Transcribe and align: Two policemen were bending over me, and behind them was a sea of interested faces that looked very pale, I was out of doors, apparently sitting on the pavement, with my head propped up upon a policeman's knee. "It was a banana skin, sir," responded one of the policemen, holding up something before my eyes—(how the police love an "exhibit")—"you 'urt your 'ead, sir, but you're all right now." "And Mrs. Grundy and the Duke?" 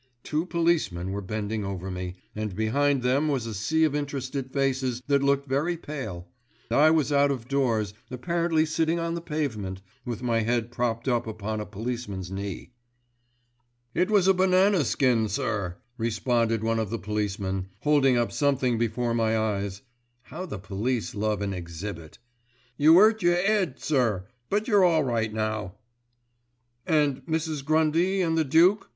Two 0.23 0.47
policemen 0.47 1.11
were 1.11 1.21
bending 1.21 1.63
over 1.63 1.91
me, 1.91 2.15
and 2.35 2.55
behind 2.55 3.03
them 3.03 3.27
was 3.27 3.45
a 3.45 3.53
sea 3.53 3.83
of 3.83 3.93
interested 3.93 4.51
faces 4.51 4.99
that 5.05 5.21
looked 5.21 5.47
very 5.47 5.77
pale, 5.77 6.27
I 6.71 6.89
was 6.89 7.11
out 7.11 7.29
of 7.29 7.47
doors, 7.47 7.93
apparently 8.09 8.65
sitting 8.65 8.97
on 8.97 9.13
the 9.13 9.21
pavement, 9.21 9.83
with 10.03 10.23
my 10.23 10.39
head 10.39 10.71
propped 10.71 11.07
up 11.07 11.27
upon 11.27 11.59
a 11.61 11.67
policeman's 11.67 12.31
knee. 12.31 12.71
"It 13.93 14.09
was 14.09 14.27
a 14.27 14.33
banana 14.33 14.85
skin, 14.85 15.29
sir," 15.29 15.77
responded 15.99 16.63
one 16.63 16.79
of 16.79 16.89
the 16.89 16.97
policemen, 16.97 17.67
holding 17.81 18.17
up 18.17 18.31
something 18.31 18.79
before 18.79 19.13
my 19.13 19.37
eyes—(how 19.37 20.47
the 20.47 20.57
police 20.57 21.13
love 21.13 21.43
an 21.43 21.53
"exhibit")—"you 21.53 22.97
'urt 22.97 23.21
your 23.21 23.37
'ead, 23.37 23.79
sir, 23.79 24.25
but 24.49 24.67
you're 24.67 24.83
all 24.83 25.03
right 25.03 25.31
now." 25.31 25.75
"And 26.87 27.23
Mrs. 27.27 27.63
Grundy 27.63 28.23
and 28.23 28.35
the 28.35 28.43
Duke?" 28.43 28.89